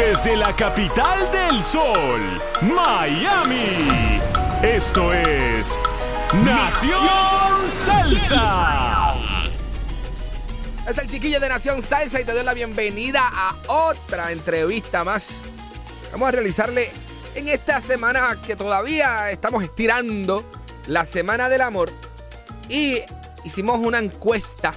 [0.00, 4.18] Desde la capital del sol, Miami.
[4.62, 5.78] Esto es
[6.42, 9.14] Nación Salsa.
[10.88, 15.42] Es el chiquillo de Nación Salsa y te doy la bienvenida a otra entrevista más.
[16.12, 16.90] Vamos a realizarle
[17.34, 20.50] en esta semana que todavía estamos estirando
[20.86, 21.92] la Semana del Amor
[22.70, 23.02] y
[23.44, 24.72] hicimos una encuesta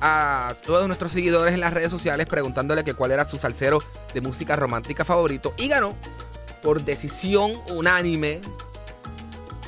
[0.00, 4.20] a todos nuestros seguidores en las redes sociales preguntándole que cuál era su salsero de
[4.20, 5.94] música romántica favorito y ganó
[6.62, 8.40] por decisión unánime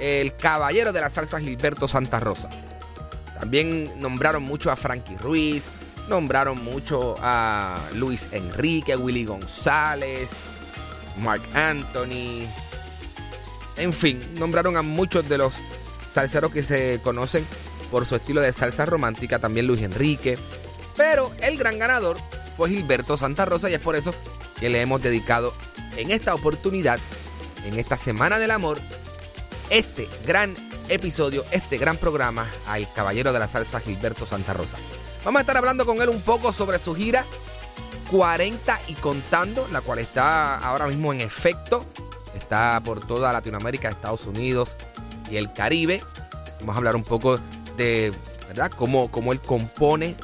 [0.00, 2.50] el caballero de la salsa Gilberto Santa Rosa.
[3.38, 5.70] También nombraron mucho a Frankie Ruiz,
[6.08, 10.44] nombraron mucho a Luis Enrique, Willy González,
[11.20, 12.46] Mark Anthony.
[13.76, 15.54] En fin, nombraron a muchos de los
[16.10, 17.44] salseros que se conocen
[17.90, 20.38] por su estilo de salsa romántica, también Luis Enrique.
[20.96, 22.16] Pero el gran ganador
[22.56, 24.12] fue Gilberto Santa Rosa y es por eso
[24.58, 25.52] que le hemos dedicado
[25.96, 26.98] en esta oportunidad,
[27.64, 28.78] en esta Semana del Amor,
[29.70, 30.54] este gran
[30.88, 34.76] episodio, este gran programa al caballero de la salsa Gilberto Santa Rosa.
[35.24, 37.24] Vamos a estar hablando con él un poco sobre su gira
[38.10, 41.84] 40 y contando, la cual está ahora mismo en efecto.
[42.34, 44.76] Está por toda Latinoamérica, Estados Unidos
[45.30, 46.02] y el Caribe.
[46.60, 47.38] Vamos a hablar un poco
[47.78, 48.12] de
[48.48, 48.70] ¿verdad?
[48.76, 50.14] Cómo, cómo él compone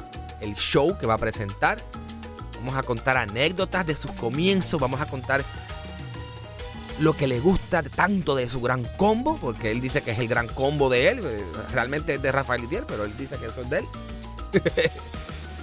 [0.41, 1.79] el show que va a presentar.
[2.57, 4.79] Vamos a contar anécdotas de sus comienzos.
[4.79, 5.43] Vamos a contar
[6.99, 10.27] lo que le gusta tanto de su gran combo, porque él dice que es el
[10.27, 11.21] gran combo de él.
[11.71, 13.85] Realmente es de Rafael Itier, pero él dice que eso es de él.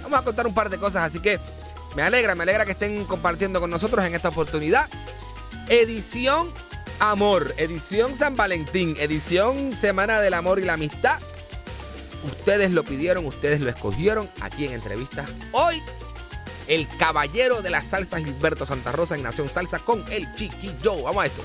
[0.03, 1.39] Vamos a contar un par de cosas, así que
[1.95, 4.89] me alegra, me alegra que estén compartiendo con nosotros en esta oportunidad.
[5.69, 6.49] Edición
[6.99, 11.19] Amor, edición San Valentín, edición Semana del Amor y la Amistad.
[12.23, 15.29] Ustedes lo pidieron, ustedes lo escogieron aquí en entrevistas.
[15.51, 15.81] Hoy,
[16.67, 21.03] el caballero de la salsa Gilberto Santa Rosa en Nación Salsa con el chiquillo.
[21.03, 21.43] Vamos a esto.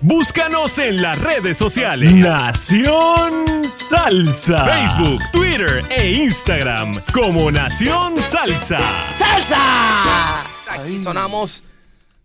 [0.00, 2.12] Búscanos en las redes sociales.
[2.14, 4.64] Nación Salsa.
[4.64, 8.78] Facebook, Twitter e Instagram como Nación Salsa.
[9.14, 10.40] ¡Salsa!
[10.68, 11.62] Aquí sonamos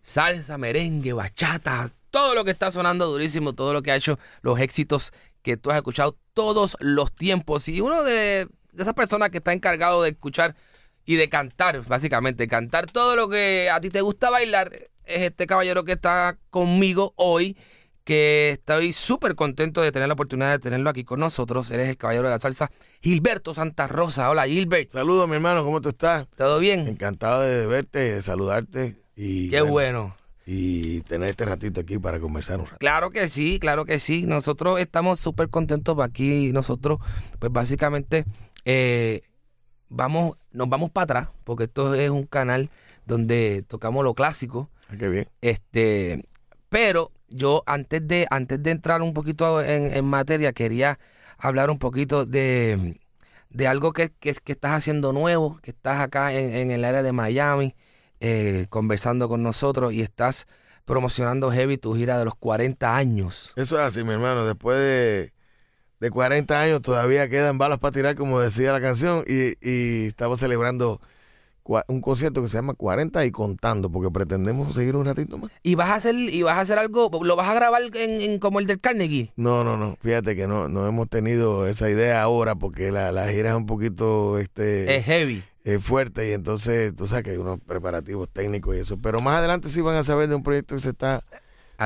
[0.02, 4.58] salsa, merengue, bachata, todo lo que está sonando durísimo, todo lo que ha hecho los
[4.58, 5.12] éxitos
[5.48, 7.68] que tú has escuchado todos los tiempos.
[7.68, 10.54] Y uno de, de esas personas que está encargado de escuchar
[11.06, 14.70] y de cantar, básicamente, cantar todo lo que a ti te gusta bailar,
[15.06, 17.56] es este caballero que está conmigo hoy,
[18.04, 21.70] que estoy súper contento de tener la oportunidad de tenerlo aquí con nosotros.
[21.70, 22.70] Eres el caballero de la salsa,
[23.00, 24.28] Gilberto Santa Rosa.
[24.28, 24.92] Hola, Gilbert.
[24.92, 26.26] Saludos, mi hermano, ¿cómo tú estás?
[26.36, 26.86] ¿Todo bien?
[26.86, 28.96] Encantado de verte, de saludarte.
[29.16, 30.14] Y, Qué bueno.
[30.50, 32.78] Y tener este ratito aquí para conversar un rato.
[32.78, 34.24] Claro que sí, claro que sí.
[34.24, 36.52] Nosotros estamos súper contentos aquí.
[36.54, 37.00] Nosotros,
[37.38, 38.24] pues básicamente,
[38.64, 39.20] eh,
[39.90, 42.70] vamos, nos vamos para atrás, porque esto es un canal
[43.04, 44.70] donde tocamos lo clásico.
[44.88, 45.28] Ah, qué bien.
[45.42, 46.24] Este,
[46.70, 50.98] pero yo antes de, antes de entrar un poquito en, en materia, quería
[51.36, 52.98] hablar un poquito de,
[53.50, 57.02] de algo que, que, que estás haciendo nuevo, que estás acá en, en el área
[57.02, 57.74] de Miami,
[58.20, 60.46] eh, conversando con nosotros y estás
[60.84, 63.52] promocionando Heavy tu gira de los 40 años.
[63.56, 64.44] Eso es así, mi hermano.
[64.46, 65.32] Después de,
[66.00, 70.40] de 40 años todavía quedan balas para tirar, como decía la canción, y, y estamos
[70.40, 71.00] celebrando
[71.88, 75.50] un concierto que se llama 40 y contando, porque pretendemos seguir un ratito más.
[75.62, 78.38] Y vas a hacer, y vas a hacer algo, lo vas a grabar en, en
[78.38, 79.32] como el del Carnegie.
[79.36, 79.96] No, no, no.
[80.00, 83.66] Fíjate que no, no hemos tenido esa idea ahora porque la, la gira es un
[83.66, 85.42] poquito este, Es heavy.
[85.64, 88.96] Eh, fuerte y entonces tú sabes que hay unos preparativos técnicos y eso.
[88.98, 91.22] Pero más adelante sí van a saber de un proyecto que se está,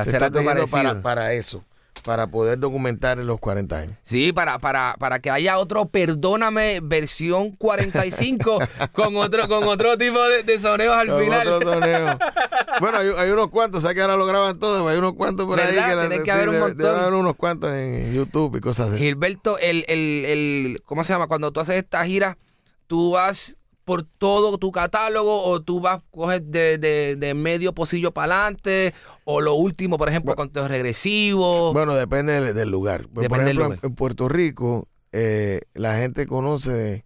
[0.05, 1.65] se está para, para eso.
[2.05, 3.97] para poder documentar en los 40 años.
[4.03, 8.59] Sí, para, para, para que haya otro Perdóname versión 45
[8.93, 11.49] con otro con otro tipo de, de soneos al Con final.
[11.49, 12.19] otro soneo.
[12.81, 14.89] bueno, hay, hay unos cuantos, ¿sabes que ahora lo graban todos?
[14.91, 16.79] Hay unos cuantos por ahí que, la- que sí, haber un montón.
[16.79, 18.99] debe haber unos cuantos en YouTube y cosas eso.
[18.99, 21.27] Gilberto, el, el, el, ¿cómo se llama?
[21.27, 22.39] Cuando tú haces esta gira,
[22.87, 28.13] tú vas por todo tu catálogo o tú vas, coges de, de, de medio pocillo
[28.13, 28.95] para adelante
[29.25, 31.73] o lo último, por ejemplo, conteos regresivos.
[31.73, 33.09] Bueno, depende del, del lugar.
[33.09, 33.79] Por Depende ejemplo, lugar.
[33.83, 37.05] en- Puerto Rico, eh, la gente conoce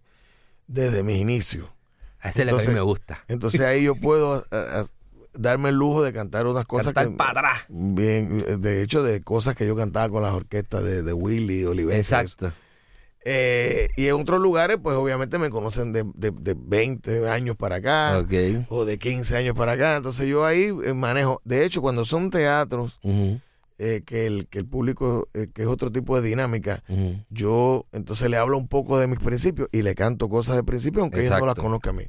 [0.67, 1.67] desde mis inicios.
[2.19, 3.23] a ese es el que a entonces- mí me gusta.
[3.27, 4.85] Entonces ahí yo puedo a- a-
[5.33, 7.17] darme el lujo de cantar unas cosas Cantar que...
[7.17, 7.65] para atrás.
[7.69, 11.57] Bien, eh, de hecho, de cosas que yo cantaba con las orquestas de, de Willy,
[11.59, 11.95] de Oliver.
[11.97, 12.51] Exacto.
[13.29, 17.75] Eh, y en otros lugares, pues obviamente me conocen de, de, de 20 años para
[17.75, 18.19] acá.
[18.69, 19.97] O de 15 años para acá.
[19.97, 21.41] Entonces yo ahí eh, manejo.
[21.43, 23.01] De hecho, cuando son teatros,
[23.79, 26.81] eh, que, el, que el público, eh, que es otro tipo de dinámica,
[27.29, 31.01] yo entonces le hablo un poco de mis principios y le canto cosas de principio,
[31.01, 31.63] aunque ella no las Exacto.
[31.63, 32.05] conozca a mí.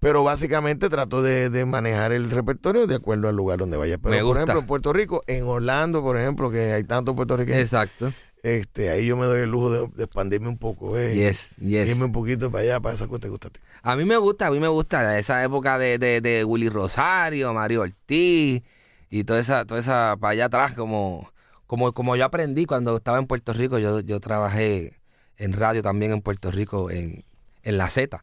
[0.00, 3.98] Pero básicamente trato de, de manejar el repertorio de acuerdo al lugar donde vaya.
[3.98, 7.60] Pero Me por ejemplo, en Puerto Rico, en Orlando, por ejemplo, que hay tantos puertorriqueños,
[7.60, 8.10] Exacto.
[8.42, 11.88] Este, ahí yo me doy el lujo de, de expandirme un poco, eh, Yes, yes.
[11.90, 13.60] irme un poquito para allá, para esa cosa que gusta a ti.
[13.82, 17.52] A mí me gusta, a mí me gusta esa época de, de, de Willy Rosario,
[17.52, 18.62] Mario Ortiz
[19.10, 21.30] y toda esa, toda esa para allá atrás, como,
[21.66, 25.00] como, como yo aprendí cuando estaba en Puerto Rico, yo, yo trabajé
[25.36, 27.24] en radio también en Puerto Rico, en,
[27.62, 28.22] en la Z.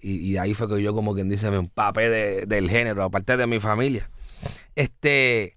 [0.00, 3.36] Y, y ahí fue que yo como quien dice me empapé de- del género, aparte
[3.36, 4.10] de mi familia.
[4.76, 5.56] Este,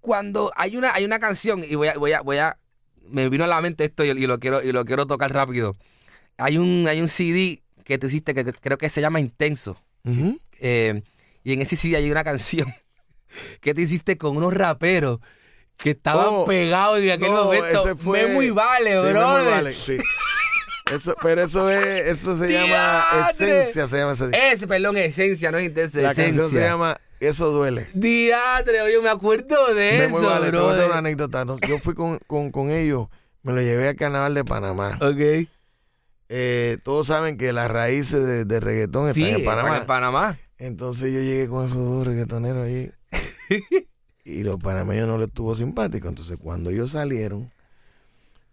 [0.00, 2.58] cuando hay una, hay una canción, y voy a, voy a, voy a,
[3.10, 5.76] me vino a la mente esto y, y lo quiero, y lo quiero tocar rápido.
[6.38, 9.80] Hay un, hay un CD que tú hiciste que que creo que se llama Intenso.
[10.60, 11.02] Eh,
[11.44, 12.72] y en ese CD hay una canción
[13.60, 15.20] que te hiciste con unos raperos
[15.76, 17.96] que estaban Oh, pegados en aquel No, momento.
[17.98, 19.28] fue- Memo y Vale, sí, bro.
[19.28, 19.96] Memo y Vale, sí.
[20.92, 25.58] Eso, pero eso es, eso se llama esencia, se llama ese Ese, perdón, esencia, no
[25.58, 26.42] es intensa, La esencia.
[26.42, 27.86] canción se llama Eso duele.
[27.94, 30.86] Diatre, oye, me acuerdo de eso, Vale, te voy a hacer bro.
[30.88, 31.44] una anécdota.
[31.66, 33.08] Yo fui con, con, con ellos,
[33.42, 34.98] me lo llevé al carnaval de Panamá.
[35.00, 35.48] Ok.
[36.28, 39.76] Eh, todos saben que las raíces de, de reggaetón están en Panamá.
[39.78, 40.38] en Panamá.
[40.58, 42.90] Entonces yo llegué con esos dos reggaetoneros allí.
[44.24, 46.08] y los panameños no les estuvo simpático.
[46.08, 47.52] Entonces cuando ellos salieron,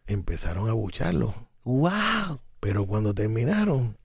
[0.08, 1.34] empezaron a bucharlos.
[1.64, 2.40] Wow.
[2.60, 3.98] Pero cuando terminaron,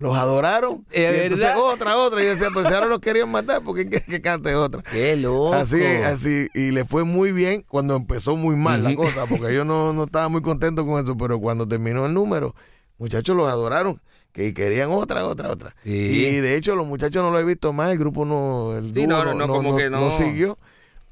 [0.00, 0.84] los adoraron.
[0.90, 2.20] ¿Es y entonces otra, otra.
[2.20, 4.82] Y yo decía, pues si ahora los querían matar, ¿por qué quieren que cante otra?
[4.90, 5.54] Qué loco.
[5.54, 9.64] Así, así, y le fue muy bien cuando empezó muy mal la cosa, porque yo
[9.64, 12.56] no, no estaba muy contento con eso, pero cuando terminó el número,
[12.98, 14.00] muchachos los adoraron,
[14.32, 15.76] que querían otra, otra, otra.
[15.84, 15.90] Sí.
[15.90, 19.06] Y de hecho los muchachos no lo he visto más, el grupo no, el Sí,
[19.06, 20.10] no, no, no, como que no.
[20.10, 20.58] siguió,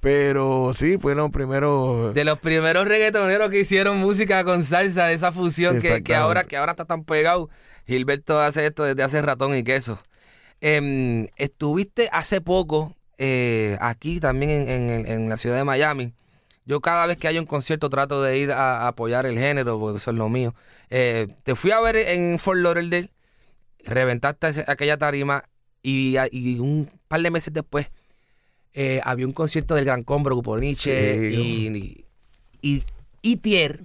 [0.00, 2.14] pero sí, fueron los primeros...
[2.14, 6.44] De los primeros reggaetoneros que hicieron música con salsa, de esa fusión que, que ahora
[6.44, 7.50] que ahora está tan pegado.
[7.88, 9.98] Gilberto hace esto desde hace ratón y queso.
[10.60, 16.12] Em, estuviste hace poco eh, aquí también en, en- en la ciudad de Miami.
[16.66, 19.80] Yo cada vez que hay un concierto trato de ir a, a apoyar el género,
[19.80, 20.54] porque eso es lo mío.
[20.90, 23.10] Eh, te fui a ver en Fort Lauderdale,
[23.84, 25.44] reventaste aquella tarima
[25.82, 27.90] y, y un par de meses después
[28.74, 32.04] eh, había un concierto del Gran Combo, Grupo Nietzsche Sí.
[32.62, 32.84] y, y
[33.22, 33.80] Itier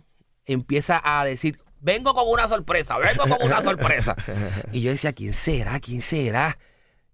[0.46, 4.16] empieza a decir, vengo con una sorpresa, vengo con una sorpresa.
[4.72, 5.80] y yo decía, ¿quién será?
[5.80, 6.58] ¿Quién será?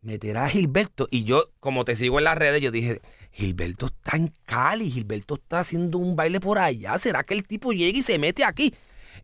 [0.01, 1.07] Meterá a Gilberto.
[1.11, 3.01] Y yo, como te sigo en las redes, yo dije,
[3.31, 6.97] Gilberto está en Cali, Gilberto está haciendo un baile por allá.
[6.99, 8.73] ¿Será que el tipo llega y se mete aquí?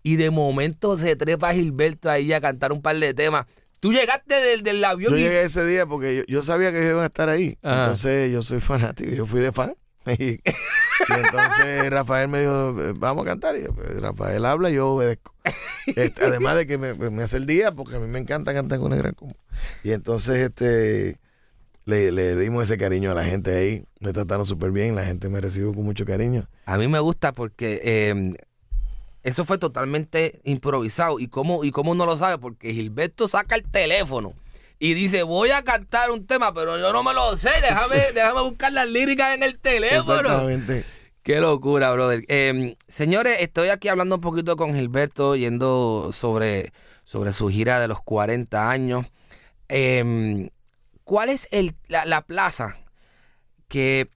[0.03, 3.45] Y de momento se trepa Gilberto ahí a cantar un par de temas.
[3.79, 6.79] Tú llegaste del, del avión Yo y- llegué ese día porque yo, yo sabía que
[6.79, 7.81] ellos iban a estar ahí, Ajá.
[7.81, 9.75] entonces yo soy fanático, yo fui de fan.
[10.07, 10.39] Y, y
[11.17, 13.57] entonces Rafael me dijo, eh, vamos a cantar.
[13.57, 15.34] Y yo, pues, Rafael habla y yo obedezco.
[15.95, 18.79] Este, además de que me, me hace el día, porque a mí me encanta cantar
[18.79, 19.35] con el gran combo.
[19.83, 21.19] Y entonces este
[21.85, 23.85] le, le dimos ese cariño a la gente ahí.
[23.99, 26.45] Me trataron súper bien, la gente me recibió con mucho cariño.
[26.65, 28.33] A mí me gusta porque eh,
[29.23, 31.19] eso fue totalmente improvisado.
[31.19, 32.37] ¿Y cómo, ¿Y cómo no lo sabe?
[32.37, 34.33] Porque Gilberto saca el teléfono
[34.79, 37.49] y dice, voy a cantar un tema, pero yo no me lo sé.
[37.61, 40.19] Déjame, déjame buscar las líricas en el teléfono.
[40.19, 40.85] Exactamente.
[41.25, 42.23] Qué locura, brother.
[42.27, 46.71] Eh, señores, estoy aquí hablando un poquito con Gilberto, yendo sobre,
[47.03, 49.07] sobre su gira de los 40 años.
[49.67, 50.51] Eh,
[51.03, 52.77] ¿Cuál es el, la, la plaza
[53.67, 54.07] que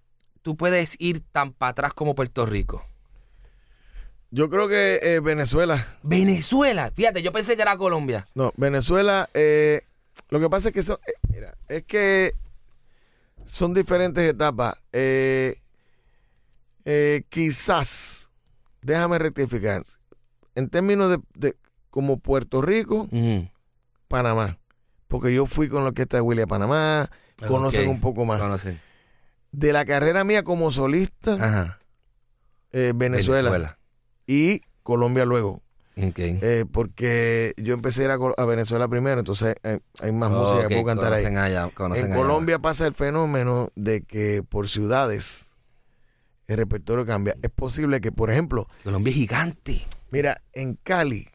[0.43, 2.85] tú puedes ir tan para atrás como Puerto Rico?
[4.29, 6.91] Yo creo que eh, Venezuela, Venezuela.
[6.95, 8.27] Fíjate, yo pensé que era Colombia.
[8.35, 9.81] no, Venezuela, eh,
[10.29, 12.33] lo que pasa es que son, eh, mira, es que
[13.45, 14.83] son diferentes etapas.
[14.93, 15.55] Eh,
[16.91, 18.31] eh, quizás,
[18.81, 19.83] déjame rectificar.
[20.55, 21.55] En términos de, de
[21.91, 23.07] como Puerto Rico.
[24.07, 24.57] Panamá.
[25.07, 27.09] Porque yo fui con la orquesta de William Panamá,
[27.47, 27.93] conocen Ok.
[27.93, 28.41] un poco más.
[28.41, 28.79] Conocen.
[29.51, 31.79] De la carrera mía como solista, Ajá.
[32.71, 33.77] eh, Venezuela,
[34.25, 35.61] y Colombia luego.
[35.95, 40.67] Eh, porque yo empecé a ir a, Venezuela primero, entonces eh, hay más música Ok,
[40.69, 41.23] que puedo cantar ahí.
[41.23, 42.21] conocen allá, conocen En allá.
[42.21, 45.48] Colombia pasa el fenómeno de que por ciudades
[46.49, 47.35] el repertorio cambia.
[47.41, 49.81] Es posible que, por ejemplo, Colombia es gigante.
[50.11, 51.27] mira, en Cali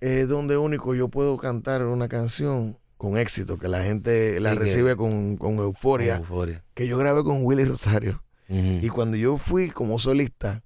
[0.00, 4.56] es donde único yo puedo cantar una canción con éxito, que la gente la Sí,
[4.56, 6.64] que- recibe con, con euforia, Euforia.
[6.74, 8.22] que yo grabé con Willy Rosario.
[8.48, 10.62] Y cuando yo fui como solista,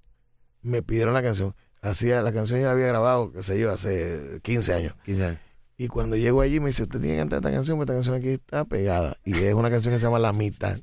[0.61, 1.55] me pidieron la canción.
[1.83, 4.95] Hacía, la canción ya la había grabado, qué sé yo, hace 15 años.
[5.05, 5.41] 15 años.
[5.79, 8.17] Y cuando llego allí me dice, usted tiene que cantar esta canción, porque esta canción
[8.17, 9.17] aquí está pegada.
[9.25, 10.77] Y es una canción que se llama La Mitad.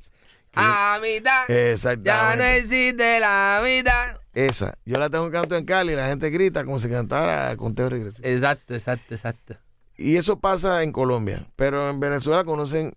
[0.56, 1.50] A mitad.
[1.50, 2.10] Exactamente.
[2.10, 4.18] Ya no existe la mitad.
[4.34, 4.76] Esa.
[4.84, 7.88] Yo la tengo en canto en Cali y la gente grita como si cantara conteo
[7.88, 8.26] regresivo.
[8.28, 9.56] Exacto, exacto, exacto.
[9.96, 11.40] Y eso pasa en Colombia.
[11.56, 12.94] Pero en Venezuela conocen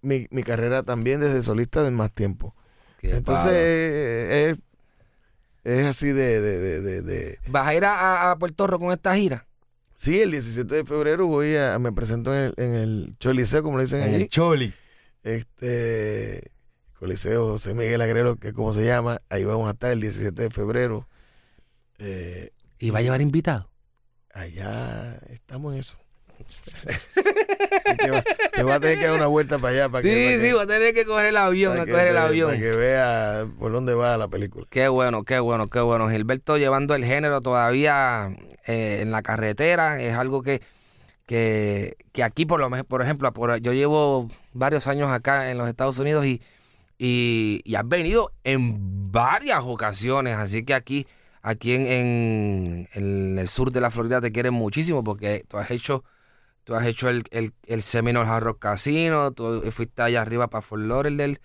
[0.00, 2.54] mi, mi carrera también desde solista de más tiempo.
[2.98, 3.56] Qué Entonces palo.
[3.58, 4.56] eh,
[5.64, 8.78] es, es así de, de, de, de- ¿Vas a ir a, a- a Puerto Rico
[8.80, 9.46] con esta gira?
[9.92, 11.78] Sí, el 17 de febrero voy a...
[11.78, 14.22] Me presento en el, en el Choliseo, como le dicen En allí.
[14.22, 14.72] el Choli.
[15.22, 16.50] este
[17.00, 20.42] Coliseo José Miguel Agrero, que es como se llama, ahí vamos a estar el 17
[20.42, 21.08] de febrero.
[21.98, 23.68] Eh, ¿Y va a llevar invitado?
[24.32, 25.98] allá estamos en eso.
[28.00, 30.14] Que va- te va a tener que dar una vuelta para allá para que, Sí,
[30.26, 32.16] para sí, que- va a tener que coger el avión, para a que coger el
[32.16, 32.48] avión.
[32.50, 34.66] para que vea por dónde va la película.
[34.70, 36.08] Qué bueno, qué bueno, qué bueno.
[36.08, 38.34] Gilberto llevando el género todavía
[38.66, 40.62] eh, en la carretera es algo que,
[41.26, 45.68] que, que aquí, por lo por ejemplo, por- yo llevo varios años acá en los
[45.68, 46.40] Estados Unidos y,
[47.02, 51.06] y, y has venido en varias ocasiones, así que aquí,
[51.40, 55.70] aquí en, en, en el sur de la Florida te quieren muchísimo porque tú has
[55.70, 56.04] hecho,
[56.64, 60.60] tú has hecho el, el, el Seminole Hard Rock Casino, tú fuiste allá arriba para
[60.60, 61.38] Fort Lauderdale.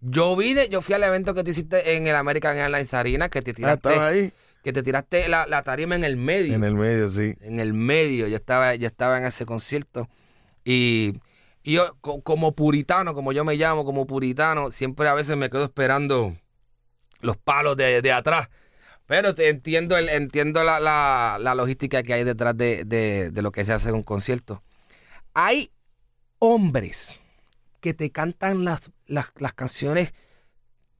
[0.00, 3.42] Yo vine, yo fui al evento que tú hiciste en el American Airlines Arena, que
[3.42, 4.32] te Ah, tiraste, ahí
[4.64, 6.54] que te tiraste la, la tarima en el medio.
[6.54, 7.34] en el medio, sí.
[7.42, 10.08] En el medio, yo estaba, yo estaba en ese concierto.
[10.64, 11.12] Y,
[11.62, 15.50] y yo, co- como puritano, como yo me llamo, como puritano, siempre a veces me
[15.50, 16.36] quedo esperando
[17.20, 18.48] los palos de, de atrás.
[19.06, 23.52] Pero entiendo, el, entiendo la, la- la logística que hay detrás de, de- de lo
[23.52, 24.62] que se hace en un concierto.
[25.34, 25.70] Hay
[26.38, 27.20] hombres
[27.80, 30.14] que te cantan las, las, las canciones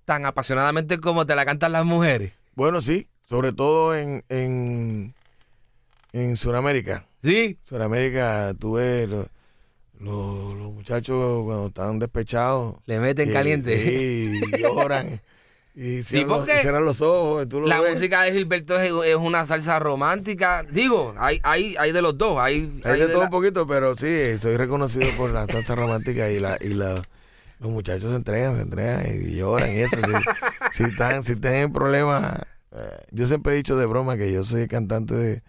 [0.05, 2.33] tan apasionadamente como te la cantan las mujeres.
[2.55, 5.15] Bueno, sí, sobre todo en, en,
[6.13, 7.07] en Sudamérica.
[7.23, 7.57] ¿Sí?
[7.63, 9.29] Sudamérica, tú ves los,
[10.03, 12.77] los- los muchachos cuando están despechados.
[12.87, 13.77] Le meten que- caliente.
[13.85, 15.21] Sí, lloran.
[15.75, 17.95] Y cierran, los, porque cierran los ojos, y tú La ves.
[17.95, 20.65] música de Gilberto es, es una salsa romántica.
[20.71, 22.39] Digo, hay, hay, hay de los dos.
[22.39, 25.47] Hay, Hay hay de de todo la- un poquito, pero sí, soy reconocido por la
[25.47, 27.03] salsa romántica y la y la
[27.59, 29.97] los muchachos se entregan, se entregan y lloran y eso.
[29.97, 30.03] Si,
[30.73, 32.41] si están, si tienen problemas,
[32.73, 32.79] eh,
[33.13, 35.43] yo siempre he dicho de broma que yo soy cantante de,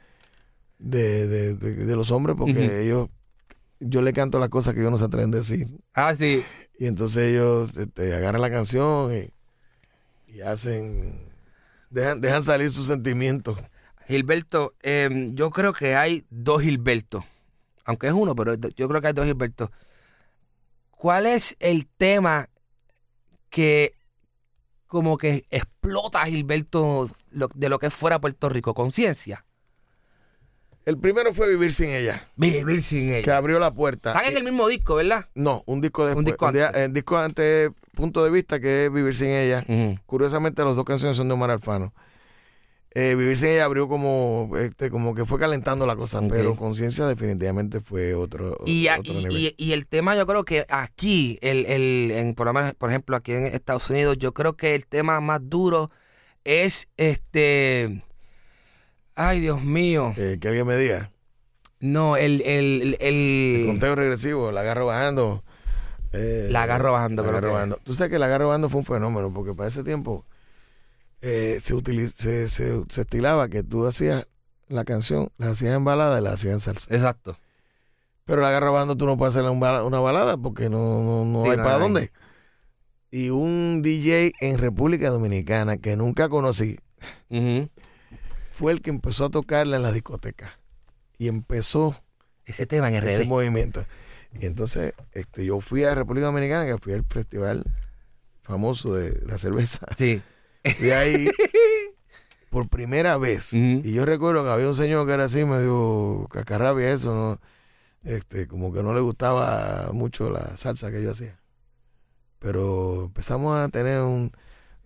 [0.79, 2.71] de, de, de- los hombres porque Ujú.
[2.75, 3.09] ellos,
[3.85, 5.67] yo le canto las cosas que ellos no se atreven a decir.
[5.93, 6.43] Ah, sí.
[6.77, 9.33] Y entonces ellos este, agarran la canción y,
[10.33, 11.31] y hacen,
[11.89, 13.57] dejan, dejan salir sus sentimientos.
[14.07, 17.23] Gilberto, eh, yo creo que hay dos Gilberto.
[17.85, 19.71] Aunque es uno, pero yo creo que hay dos Gilberto.
[20.91, 22.49] ¿Cuál es el tema
[23.49, 23.93] que
[24.87, 28.73] como que explota a Gilberto de lo que es fuera Puerto Rico?
[28.73, 29.45] Conciencia.
[30.85, 33.37] El primero fue Vivir sin ella, Vivir sin que ella.
[33.37, 34.11] abrió la puerta.
[34.11, 35.29] Están en el mismo disco, ¿verdad?
[35.33, 36.25] No, un disco después.
[36.25, 36.81] disco El día- antes.
[36.83, 39.65] El disco antes, punto de vista, que es Vivir sin ella.
[40.05, 41.93] Curiosamente, las dos canciones son de Omar Alfano.
[42.95, 47.07] Eh, Vivir sin ella abrió como, este, como que fue calentando la cosa, pero Conciencia
[47.07, 49.37] definitivamente fue otro, Y, otro y- nivel.
[49.37, 52.89] y- y el tema yo creo que aquí, el, el, en, por, lo menos, por
[52.89, 55.89] ejemplo aquí en Estados Unidos, yo creo que el tema más duro
[56.43, 57.99] es este...
[59.15, 60.13] Ay, Dios mío.
[60.17, 61.11] Eh, que alguien me diga.
[61.79, 62.41] No, el...
[62.41, 65.43] el, el- El conteo regresivo, la agarro bajando.
[66.13, 67.79] eh, La agarro bajando, La agarro que- bajando.
[67.83, 70.25] Tú sabes que la agarro bajando fue un fenómeno, porque para ese tiempo
[71.21, 74.27] eh, se, utiliz- se, se, se estilaba que tú hacías
[74.67, 76.93] la canción, la hacías en balada y la hacías en salsa.
[76.93, 77.37] Exacto.
[78.25, 81.25] Pero la agarra bajando tú no puedes hacerle un bala- una balada porque no, no,
[81.25, 81.81] no Sí, hay no para hay.
[81.81, 82.11] dónde.
[83.11, 86.79] Y un DJ en República Dominicana que nunca conocí
[87.29, 87.69] Ujú.
[88.53, 90.59] Fue el que empezó a tocarla en la discoteca.
[91.17, 91.95] Y empezó
[92.45, 93.85] Ese tema en ese movimiento.
[94.39, 97.63] Y entonces este, yo fui a República Dominicana, que fui al festival
[98.43, 99.85] famoso de la cerveza.
[99.97, 100.21] Sí.
[100.77, 101.29] Fui ahí
[102.49, 103.53] por primera vez.
[103.53, 108.09] Y yo recuerdo que había un señor que era así, medio cascarrabia, eso, ¿no?
[108.09, 111.39] Este, como que no le gustaba mucho la salsa que yo hacía.
[112.39, 114.31] Pero empezamos a tener un-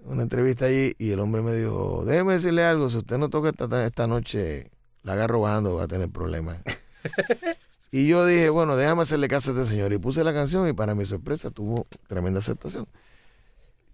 [0.08, 3.50] una entrevista allí y el hombre me dijo, déjeme decirle algo, si usted no toca
[3.50, 4.72] esta, esta noche,
[5.04, 6.58] la agarro bajando, va a tener problemas.
[7.92, 9.94] y yo dije, bueno, déjame hacerle caso a este señor.
[9.94, 12.88] Y puse la canción y para mi sorpresa tuvo tremenda aceptación.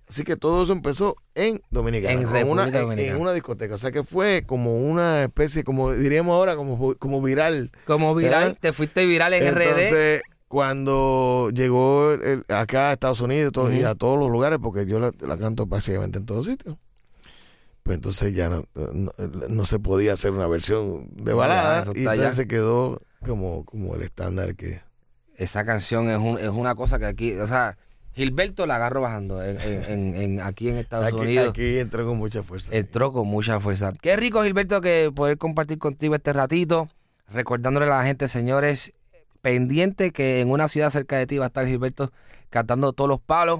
[0.07, 2.13] Así que todo eso empezó en Dominicana.
[2.13, 3.15] En República una, en- Dominicana.
[3.15, 3.75] en una discoteca.
[3.75, 7.71] O sea que fue como una especie, como diríamos ahora, como, como viral.
[7.85, 8.57] Como viral, ¿Verdad?
[8.59, 10.21] te fuiste viral en RD.
[10.53, 14.99] Cuando llegó el- acá a Estados Unidos todo- y a todos los lugares, porque yo
[14.99, 16.77] la, la canto básicamente en todos sitios,
[17.81, 19.11] pues entonces ya no, no-
[19.49, 22.31] no se podía hacer una versión de balada y entonces ya.
[22.33, 24.79] se quedó como, como el estándar que...
[25.37, 27.75] Esa canción es, un- es una cosa que aquí, o sea,
[28.13, 31.49] Gilberto la agarro bajando en, en- en- en- aquí en Estados Aquí, Unidos.
[31.49, 32.69] aquí entró con mucha fuerza.
[32.75, 33.91] Entró con mucha fuerza.
[33.99, 36.89] Qué rico, Gilberto, que poder compartir contigo este ratito.
[37.27, 38.93] Recordándole a la gente, señores,
[39.43, 42.11] pendiente que en una ciudad cerca de ti va a estar Gilberto
[42.49, 43.59] cantando todos los palos.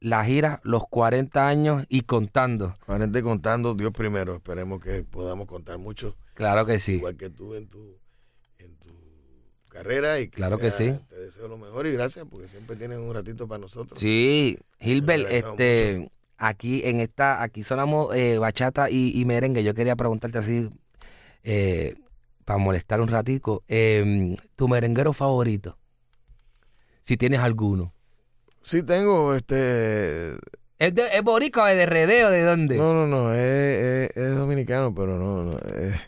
[0.00, 2.76] La gira, los 40 años y contando.
[2.86, 4.34] 40 y contando, Dios primero.
[4.36, 6.94] Esperemos que podamos contar mucho, Claro que sí.
[6.94, 7.96] igual que tú en tu,
[8.58, 8.90] en tu
[9.68, 10.20] carrera.
[10.20, 10.94] Y Claro que sí.
[11.08, 13.98] Te deseo lo mejor y gracias porque siempre tienes un ratito para nosotros.
[13.98, 19.64] Sí, Gilbert, este, aquí en esta, aquí sonamos eh, bachata y, y merengue.
[19.64, 20.70] Yo quería preguntarte así,
[21.42, 21.96] eh,
[22.48, 25.76] para molestar un ratico, eh, tu merenguero favorito,
[27.02, 27.92] si tienes alguno.
[28.62, 30.30] Sí tengo, este...
[30.78, 32.78] ¿Es, de, es boricua o es de redeo de dónde?
[32.78, 33.40] No, no, no, es,
[34.10, 35.58] es- es dominicano, pero no, no.
[35.58, 36.00] es-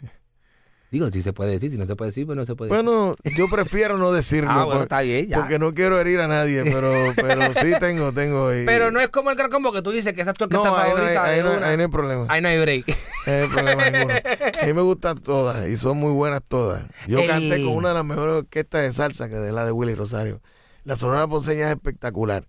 [0.91, 2.85] Digo, si se puede decir, si no se puede decir, pues no se puede decir.
[2.85, 4.51] Bueno, yo prefiero no decirlo.
[4.51, 5.39] ah, bueno, por- está bien, ya.
[5.39, 8.53] Porque no quiero herir a nadie, pero, pero sí tengo, tengo.
[8.53, 10.47] y- Pero no es como el gran combo que tú dices que esa es tu
[10.49, 11.69] no, orquesta ahí no, hay, favorita ahí no hay- una.
[11.69, 12.27] ahí no hay problema.
[12.29, 12.87] Ahí no hay break.
[13.27, 14.15] No hay problema ninguno.
[14.63, 16.83] A mí me gustan todas y son muy buenas todas.
[17.07, 19.95] Yo canté con una de las mejores orquestas de salsa que es la de Willy
[19.95, 20.41] Rosario.
[20.85, 22.47] La Sonora Ponceña es espectacular,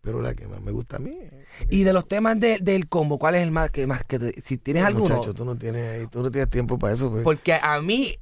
[0.00, 1.32] pero la que más me gusta a mí es
[1.68, 4.40] y de los temas de- del combo, ¿cuál es el más que más que te-
[4.40, 5.14] si tienes alguno?
[5.16, 7.10] Muchacho, tú no tienes tú no tienes tiempo para eso.
[7.10, 7.22] pues.
[7.24, 8.16] Porque a mí,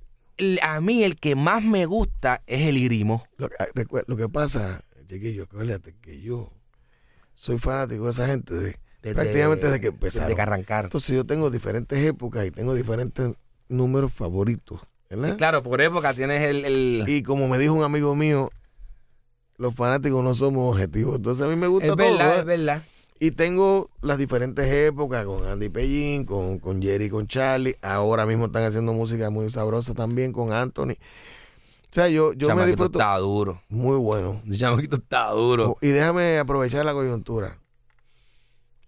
[0.63, 3.25] a mí el que más me gusta es el irimo.
[3.37, 3.67] Lo, ah,
[4.07, 6.51] lo que pasa, chiquillo, acuérdate que yo
[7.35, 10.29] soy fanático de esa gente de, Desde- prácticamente desde que empezaron.
[10.29, 10.87] Desde que arrancaron.
[10.87, 13.33] Entonces yo tengo diferentes épocas y tengo diferentes
[13.69, 15.37] números favoritos, ¿verdad?
[15.37, 16.65] Claro, por época tienes el...
[16.65, 18.51] el- Y como me dijo un amigo mío,
[19.59, 21.17] los fanáticos no somos objetivos.
[21.17, 22.07] Entonces a mí me gusta es todo.
[22.07, 22.39] verdad, ¿eh?
[22.41, 22.83] es verdad.
[23.21, 27.77] Y tengo las diferentes épocas con Andy Pellín, con, con Jerry, con Charlie.
[27.83, 30.93] Ahora mismo están haciendo música muy sabrosa también con Anthony.
[30.93, 33.61] O sea, yo, yo me disfruto está duro.
[33.69, 34.41] muy bueno.
[34.51, 35.77] Chamaquito está duro.
[35.81, 37.59] Y déjame aprovechar la coyuntura.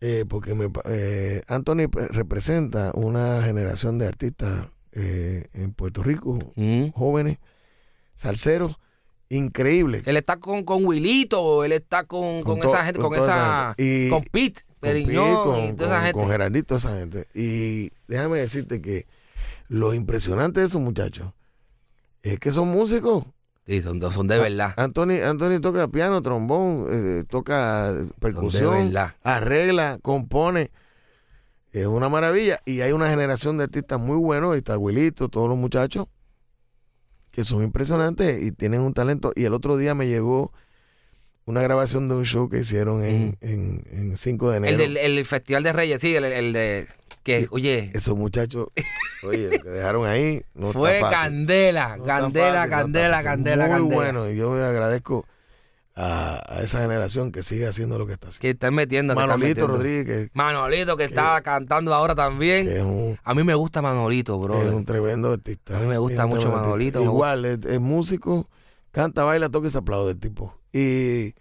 [0.02, 6.38] Eh, porque me, eh, Anthony pre- representa una generación de artistas eh, en Puerto Rico,
[6.56, 6.90] Mm.
[6.92, 7.38] jóvenes,
[8.14, 8.76] salseros,
[9.30, 10.02] increíbles.
[10.06, 13.24] Él está con, con Wilito, él está con, con, Con esa gente, con, con esa...
[13.26, 14.06] esa gente.
[14.06, 16.20] Y- con Pete, Con Periñón Pi, y con, toda esa con- gente.
[16.20, 17.24] con Gerardito, esa gente.
[17.34, 19.06] Y déjame decirte que
[19.68, 21.32] lo impresionante de esos muchachos
[22.22, 23.24] es que son músicos.
[23.66, 24.74] Sí, son, son de verdad.
[24.76, 29.14] Anthony, Anthony toca piano, trombón, eh, toca percusión, verdad.
[29.22, 30.72] arregla, compone.
[31.72, 32.58] Es una maravilla.
[32.64, 34.52] Y hay una generación de artistas muy buenos.
[34.54, 36.08] Ahí está Wilito, todos los muchachos,
[37.30, 39.32] que son impresionantes y tienen un talento.
[39.36, 40.52] Y el otro día me llegó
[41.46, 44.72] una grabación de un show que hicieron en, en, en 5 de enero.
[44.82, 46.86] El del el Festival de Reyes, sí, el, el de...
[47.22, 48.68] Que, oye, Esos muchachos,
[49.24, 51.22] oye, lo que dejaron ahí no fue está fácil.
[51.22, 53.94] candela, No está candela, fácil, no está candela, candela, Muy candela.
[53.94, 54.30] bueno.
[54.30, 55.26] Y yo agradezco
[56.02, 58.40] a, a esa generación que sigue haciendo lo que está haciendo.
[58.40, 59.74] Que están metiendo, que están Manolito metiendo.
[59.74, 62.66] Rodríguez, Manolito, que está cantando ahora también.
[62.66, 64.62] que es un, A mí me gusta Manolito, bro.
[64.62, 65.76] es un tremendo artista.
[65.76, 68.48] A mí me gusta mucho Manolito, Igual, es, es músico,
[68.90, 70.56] canta, baila, toca y se aplaude el tipo.
[70.72, 71.34] Y,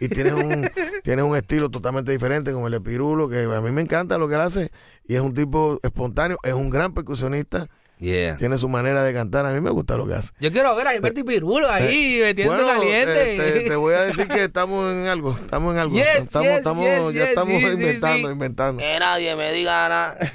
[0.00, 0.66] y tiene, un,
[1.04, 4.28] tiene un estilo totalmente diferente, como el de Pirulo, que a mí me encanta lo
[4.28, 4.70] que él hace.
[5.06, 8.36] Y es un tipo espontáneo, es un gran percusionista, Yeah.
[8.36, 9.46] tiene su manera de cantar.
[9.46, 10.32] A mí me gusta lo que hace.
[10.38, 13.36] Yo quiero ver a Gilberto y Pirulo ahí metiendo Bueno, caliente.
[13.36, 15.94] eh, te, te voy a decir que estamos en algo, estamos en algo.
[15.96, 18.82] Yes, estamos, yes, estamos, yes, ya yes, estamos inventando, inventando.
[18.82, 20.18] Que nadie me diga nada.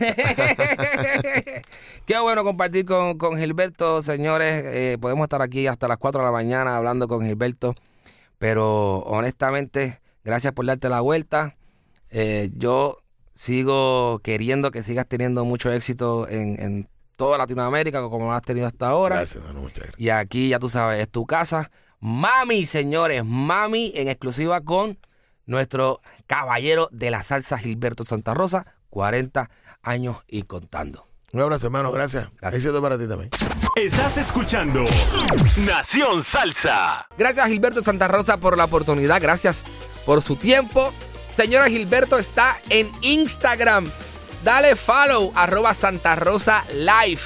[2.05, 4.63] Qué bueno compartir con, con Gilberto, señores.
[4.65, 7.75] Eh, podemos estar aquí hasta las 4 de la mañana hablando con Gilberto.
[8.39, 11.55] Pero honestamente, gracias por darte la vuelta.
[12.09, 12.97] Eh, yo
[13.33, 16.89] sigo queriendo que sigas teniendo mucho éxito en, en
[17.21, 19.17] toda Latinoamérica, como lo has tenido hasta ahora.
[19.17, 19.99] Gracias, hermano, muchas gracias.
[19.99, 21.69] Y aquí, ya tú sabes, es tu casa.
[21.99, 24.97] Mami, señores, mami en exclusiva con
[25.45, 28.65] nuestro caballero de la salsa Gilberto Santa Rosa.
[28.89, 29.51] 40
[29.83, 31.05] años y contando.
[31.31, 31.91] Un abrazo, hermano.
[31.91, 32.27] Gracias.
[32.41, 32.65] Gracias.
[32.65, 33.29] Éxito para ti también.
[33.75, 34.83] Estás escuchando
[35.57, 37.05] Nación Salsa.
[37.19, 39.63] Gracias Gilberto Santa Rosa por la oportunidad, gracias
[40.07, 40.91] por su tiempo.
[41.31, 43.91] Señora Gilberto está en Instagram.
[44.43, 47.21] Dale follow, arroba Santa Rosa Live.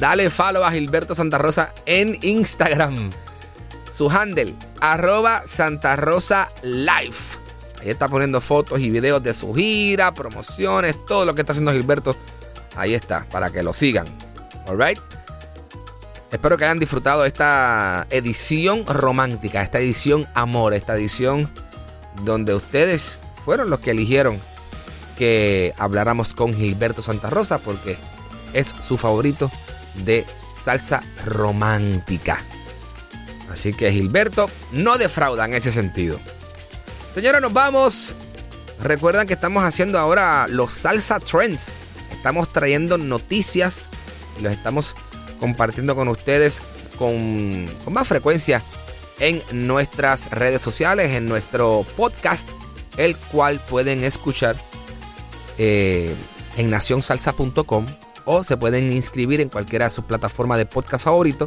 [0.00, 3.10] Dale follow a Gilberto Santa Rosa en Instagram.
[3.92, 7.16] Su handle, arroba Santa Rosa Live.
[7.80, 11.72] Ahí está poniendo fotos y videos de su gira, promociones, todo lo que está haciendo
[11.72, 12.16] Gilberto.
[12.76, 14.06] Ahí está, para que lo sigan.
[14.66, 14.98] Alright.
[16.30, 21.50] Espero que hayan disfrutado esta edición romántica, esta edición amor, esta edición
[22.24, 24.40] donde ustedes fueron los que eligieron
[25.18, 27.98] que habláramos con Gilberto Santa Rosa porque
[28.52, 29.50] es su favorito
[30.04, 32.38] de salsa romántica.
[33.50, 36.20] Así que Gilberto no defrauda en ese sentido.
[37.12, 38.12] Señora, nos vamos.
[38.80, 41.72] Recuerdan que estamos haciendo ahora los salsa trends.
[42.12, 43.88] Estamos trayendo noticias
[44.38, 44.94] y los estamos
[45.40, 46.62] compartiendo con ustedes
[46.96, 48.62] con, con más frecuencia
[49.18, 52.48] en nuestras redes sociales, en nuestro podcast,
[52.96, 54.54] el cual pueden escuchar
[55.58, 56.14] eh,
[56.56, 57.86] en nacionsalsa.com
[58.24, 61.46] o se pueden inscribir en cualquiera de sus plataformas de podcast favorito.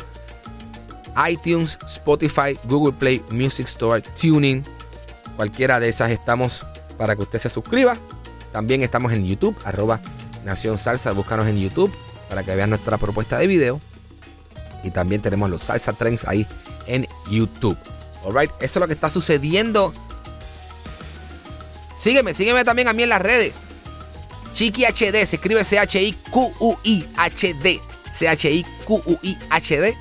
[1.30, 4.63] iTunes, Spotify, Google Play, Music Store, Tuning.
[5.36, 6.65] Cualquiera de esas estamos
[6.97, 7.97] para que usted se suscriba.
[8.52, 10.02] También estamos en YouTube, arroba
[10.43, 11.12] Nación Salsa.
[11.12, 11.93] Búscanos en YouTube
[12.30, 13.80] para que vean nuestra propuesta de video.
[14.84, 16.47] Y también tenemos los Salsa Trends ahí
[16.88, 17.78] en YouTube.
[18.26, 19.93] Alright, eso es lo que está sucediendo.
[21.95, 23.54] Sígueme, sígueme también a mí en las redes.
[24.62, 26.21] Chiqui HD, se escribe C-H-I-Q-U-I-H-D.
[28.12, 29.97] C-H-I-Q-U-I-H-D.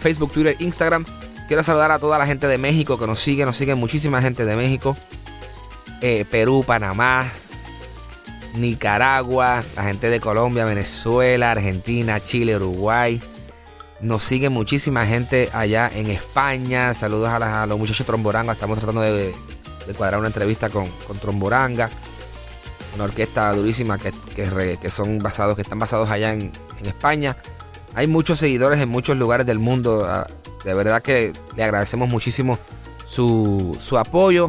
[0.00, 1.04] Facebook, Twitter, Instagram.
[1.46, 3.46] Quiero saludar a toda la gente de México que nos sigue.
[3.46, 4.96] Nos sigue muchísima gente de México.
[6.00, 7.30] Eh, Perú, Panamá,
[8.54, 13.22] Nicaragua, la gente de Colombia, Venezuela, Argentina, Chile, Uruguay.
[14.00, 16.92] Nos sigue muchísima gente allá en España.
[16.92, 18.54] Saludos a, los muchachos Tromboranga.
[18.54, 19.32] Estamos tratando de,
[19.86, 21.88] de cuadrar una entrevista con, con Tromboranga.
[22.94, 27.36] Una orquesta durísima que, que son basados, que están basados allá en, en España.
[27.94, 30.06] Hay muchos seguidores en muchos lugares del mundo.
[30.08, 30.26] Ah,
[30.64, 32.58] De verdad que le agradecemos muchísimo
[33.06, 34.48] su, su apoyo.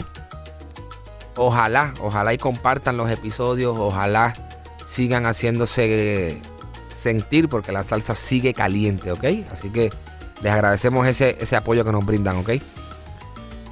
[1.35, 3.77] Ojalá, ojalá y compartan los episodios.
[3.79, 4.33] Ojalá
[4.85, 6.39] sigan haciéndose
[6.93, 9.23] sentir porque la salsa sigue caliente, ¿ok?
[9.51, 9.89] Así que
[10.41, 12.51] les agradecemos ese, ese apoyo que nos brindan, ¿ok?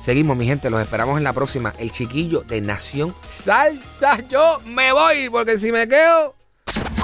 [0.02, 1.74] Seguimos, mi gente, los esperamos en la próxima.
[1.78, 4.18] El chiquillo de Nación Salsa.
[4.28, 6.36] Yo me voy porque si me quedo...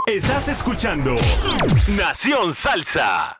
[0.07, 1.15] Estás escuchando
[1.95, 3.39] Nación Salsa.